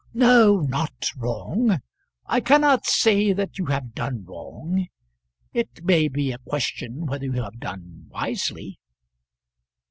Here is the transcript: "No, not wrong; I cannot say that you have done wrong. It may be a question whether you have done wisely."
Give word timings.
"No, 0.15 0.61
not 0.61 1.09
wrong; 1.15 1.79
I 2.25 2.39
cannot 2.39 2.87
say 2.87 3.33
that 3.33 3.59
you 3.59 3.67
have 3.67 3.93
done 3.93 4.25
wrong. 4.25 4.87
It 5.53 5.83
may 5.83 6.07
be 6.07 6.31
a 6.31 6.39
question 6.39 7.05
whether 7.05 7.25
you 7.25 7.43
have 7.43 7.59
done 7.59 8.07
wisely." 8.09 8.79